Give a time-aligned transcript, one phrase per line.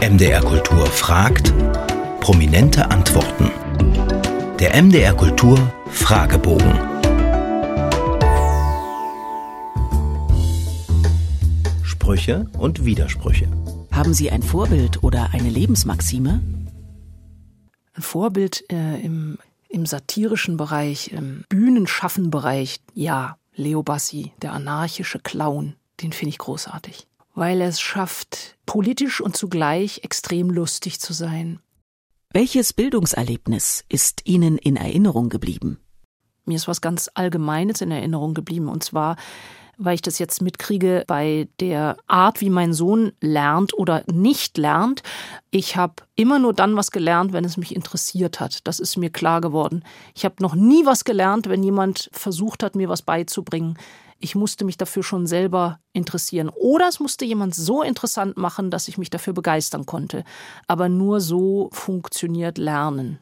[0.00, 1.52] MDR Kultur fragt,
[2.20, 3.50] prominente Antworten.
[4.60, 5.58] Der MDR Kultur
[5.90, 6.72] Fragebogen.
[11.82, 13.48] Sprüche und Widersprüche.
[13.90, 16.42] Haben Sie ein Vorbild oder eine Lebensmaxime?
[17.94, 25.74] Ein Vorbild äh, im, im satirischen Bereich, im Bühnenschaffenbereich, ja, Leo Bassi, der anarchische Clown,
[26.00, 27.07] den finde ich großartig.
[27.38, 31.60] Weil er es schafft, politisch und zugleich extrem lustig zu sein.
[32.32, 35.78] Welches Bildungserlebnis ist Ihnen in Erinnerung geblieben?
[36.46, 39.14] Mir ist was ganz Allgemeines in Erinnerung geblieben, und zwar
[39.78, 45.02] weil ich das jetzt mitkriege bei der Art, wie mein Sohn lernt oder nicht lernt.
[45.50, 48.66] Ich habe immer nur dann was gelernt, wenn es mich interessiert hat.
[48.66, 49.82] Das ist mir klar geworden.
[50.14, 53.78] Ich habe noch nie was gelernt, wenn jemand versucht hat, mir was beizubringen.
[54.18, 56.50] Ich musste mich dafür schon selber interessieren.
[56.50, 60.24] Oder es musste jemand so interessant machen, dass ich mich dafür begeistern konnte.
[60.66, 63.18] Aber nur so funktioniert Lernen.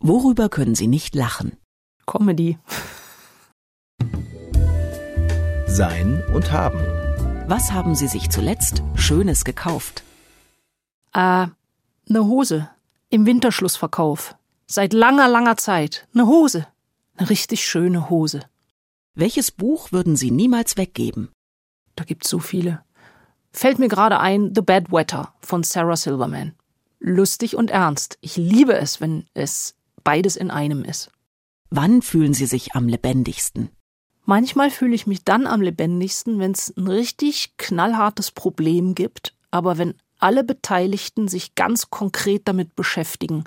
[0.00, 1.56] Worüber können Sie nicht lachen?
[2.06, 2.58] Comedy
[5.76, 6.80] sein und haben.
[7.48, 10.05] Was haben Sie sich zuletzt Schönes gekauft?
[11.16, 11.48] Äh,
[12.10, 12.68] eine Hose.
[13.08, 14.36] Im Winterschlussverkauf.
[14.66, 16.06] Seit langer, langer Zeit.
[16.12, 16.66] Eine Hose.
[17.16, 18.40] Eine richtig schöne Hose.
[19.14, 21.30] Welches Buch würden Sie niemals weggeben?
[21.94, 22.84] Da gibt's so viele.
[23.50, 26.54] Fällt mir gerade ein The Bad Wetter von Sarah Silverman.
[27.00, 28.18] Lustig und ernst.
[28.20, 31.10] Ich liebe es, wenn es beides in einem ist.
[31.70, 33.70] Wann fühlen Sie sich am lebendigsten?
[34.26, 39.78] Manchmal fühle ich mich dann am lebendigsten, wenn es ein richtig knallhartes Problem gibt, aber
[39.78, 43.44] wenn alle Beteiligten sich ganz konkret damit beschäftigen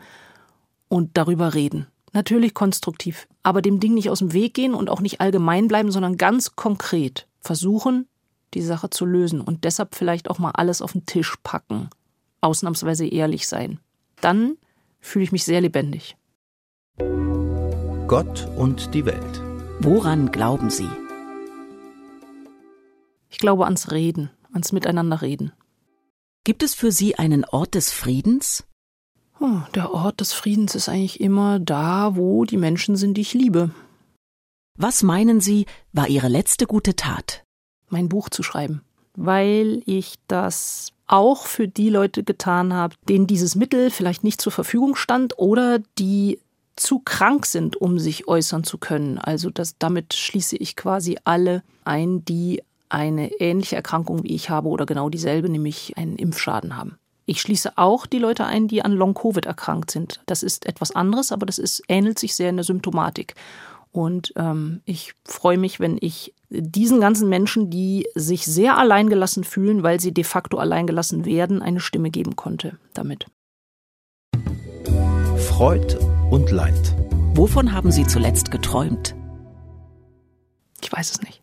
[0.88, 1.88] und darüber reden.
[2.14, 5.92] Natürlich konstruktiv, aber dem Ding nicht aus dem Weg gehen und auch nicht allgemein bleiben,
[5.92, 8.08] sondern ganz konkret versuchen,
[8.54, 11.90] die Sache zu lösen und deshalb vielleicht auch mal alles auf den Tisch packen.
[12.42, 13.80] Ausnahmsweise ehrlich sein.
[14.22, 14.58] Dann
[15.00, 16.18] fühle ich mich sehr lebendig.
[18.08, 19.42] Gott und die Welt.
[19.82, 20.90] Woran glauben Sie?
[23.30, 25.52] Ich glaube ans Reden, ans Miteinanderreden.
[26.44, 28.64] Gibt es für Sie einen Ort des Friedens?
[29.40, 33.34] Oh, der Ort des Friedens ist eigentlich immer da, wo die Menschen sind, die ich
[33.34, 33.72] liebe.
[34.78, 37.44] Was meinen Sie, war Ihre letzte gute Tat?
[37.90, 38.82] Mein Buch zu schreiben,
[39.16, 44.52] weil ich das auch für die Leute getan habe, denen dieses Mittel vielleicht nicht zur
[44.52, 46.40] Verfügung stand oder die
[46.76, 49.18] zu krank sind, um sich äußern zu können.
[49.18, 54.68] Also das, damit schließe ich quasi alle ein, die eine ähnliche Erkrankung wie ich habe
[54.68, 56.98] oder genau dieselbe, nämlich einen Impfschaden haben.
[57.26, 60.20] Ich schließe auch die Leute ein, die an Long-Covid erkrankt sind.
[60.26, 63.36] Das ist etwas anderes, aber das ist, ähnelt sich sehr in der Symptomatik.
[63.92, 69.84] Und ähm, ich freue mich, wenn ich diesen ganzen Menschen, die sich sehr alleingelassen fühlen,
[69.84, 73.28] weil sie de facto alleingelassen werden, eine Stimme geben konnte damit.
[75.38, 75.98] Freud
[76.32, 76.96] und Leid.
[77.36, 79.16] Wovon haben Sie zuletzt geträumt?
[80.82, 81.42] Ich weiß es nicht.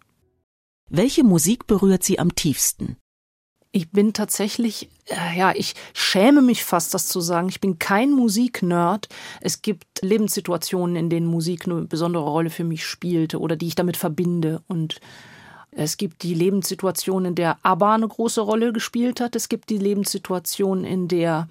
[0.89, 2.97] Welche Musik berührt Sie am tiefsten?
[3.73, 7.49] Ich bin tatsächlich, äh, ja, ich schäme mich fast, das zu sagen.
[7.49, 9.09] Ich bin kein Musiknerd.
[9.41, 13.75] Es gibt Lebenssituationen, in denen Musik eine besondere Rolle für mich spielte oder die ich
[13.75, 14.63] damit verbinde.
[14.69, 15.01] Und
[15.73, 19.37] es gibt die Lebenssituation, in der ABBA eine große Rolle gespielt hat.
[19.37, 21.49] Es gibt die Lebenssituation, in der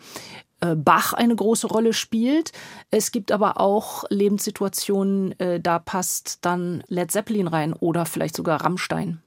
[0.62, 2.54] äh, Bach eine große Rolle spielt.
[2.90, 8.64] Es gibt aber auch Lebenssituationen, äh, da passt dann Led Zeppelin rein oder vielleicht sogar
[8.64, 9.22] Rammstein.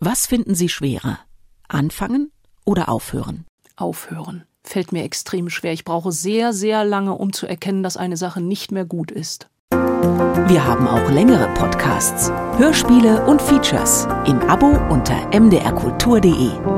[0.00, 1.18] Was finden Sie schwerer?
[1.66, 2.30] Anfangen
[2.64, 3.46] oder aufhören?
[3.74, 4.44] Aufhören.
[4.62, 5.72] Fällt mir extrem schwer.
[5.72, 9.48] Ich brauche sehr, sehr lange, um zu erkennen, dass eine Sache nicht mehr gut ist.
[9.72, 16.77] Wir haben auch längere Podcasts, Hörspiele und Features im Abo unter mdrkultur.de.